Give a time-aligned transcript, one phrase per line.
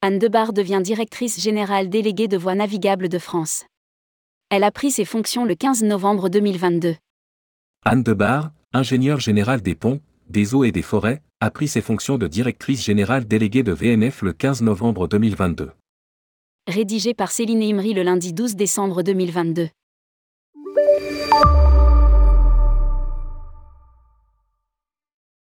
[0.00, 3.64] Anne Debar devient directrice générale déléguée de Voies navigables de France.
[4.48, 6.94] Elle a pris ses fonctions le 15 novembre 2022.
[7.84, 12.16] Anne Debar, ingénieure générale des ponts, des eaux et des forêts, a pris ses fonctions
[12.16, 15.72] de directrice générale déléguée de VNF le 15 novembre 2022.
[16.68, 19.68] Rédigé par Céline Imri le lundi 12 décembre 2022.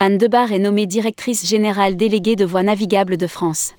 [0.00, 3.74] Anne Debar est nommée directrice générale déléguée de Voies navigables de France.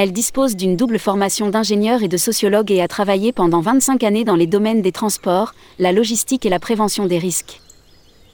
[0.00, 4.22] Elle dispose d'une double formation d'ingénieur et de sociologue et a travaillé pendant 25 années
[4.22, 7.60] dans les domaines des transports, la logistique et la prévention des risques.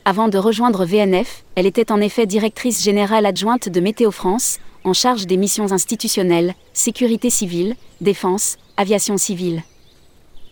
[0.05, 4.92] Avant de rejoindre VNF, elle était en effet directrice générale adjointe de Météo France, en
[4.92, 9.62] charge des missions institutionnelles, sécurité civile, défense, aviation civile.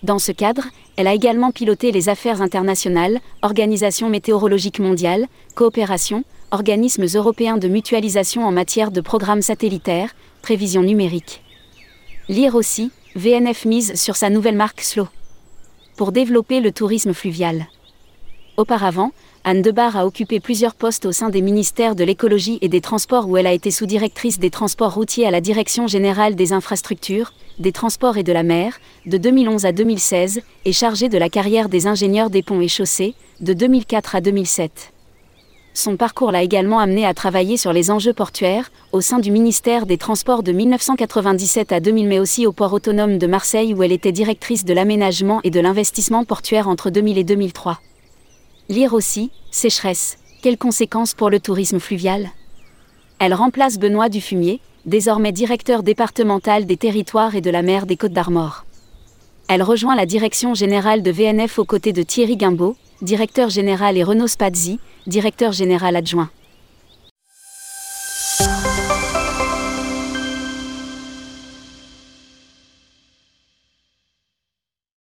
[0.03, 0.65] Dans ce cadre,
[0.97, 8.45] elle a également piloté les affaires internationales, Organisation météorologique mondiale, coopération, organismes européens de mutualisation
[8.45, 11.43] en matière de programmes satellitaires, prévision numérique.
[12.29, 15.09] Lire aussi, VNF mise sur sa nouvelle marque Slow.
[15.97, 17.67] Pour développer le tourisme fluvial.
[18.57, 19.13] Auparavant,
[19.45, 23.29] Anne Debar a occupé plusieurs postes au sein des ministères de l'écologie et des transports
[23.29, 27.73] où elle a été sous-directrice des transports routiers à la Direction générale des infrastructures, des
[27.73, 31.89] transports et de la mer, de 2011 à 2016, et chargée de la carrière des
[31.89, 34.93] ingénieurs des ponts et chaussées, de 2004 à 2007.
[35.75, 39.87] Son parcours l'a également amené à travailler sur les enjeux portuaires, au sein du ministère
[39.87, 43.91] des Transports de 1997 à 2000 mais aussi au port autonome de Marseille où elle
[43.91, 47.81] était directrice de l'aménagement et de l'investissement portuaire entre 2000 et 2003.
[48.69, 52.31] Lire aussi, sécheresse, quelles conséquences pour le tourisme fluvial?
[53.19, 58.13] Elle remplace Benoît Dufumier, désormais directeur départemental des territoires et de la mer des Côtes
[58.13, 58.65] d'Armor.
[59.49, 64.05] Elle rejoint la direction générale de VNF aux côtés de Thierry Guimbaud, directeur général et
[64.05, 66.31] Renaud Spazzi, directeur général adjoint.